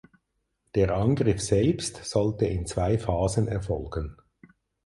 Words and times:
Der 0.73 0.95
Angriff 0.95 1.39
selbst 1.43 2.03
sollte 2.05 2.47
in 2.47 2.65
zwei 2.65 2.97
Phasen 2.97 3.47
erfolgen. 3.47 4.17